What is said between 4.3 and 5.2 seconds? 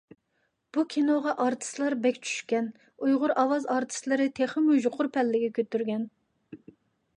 تېخىمۇ يۇقىرى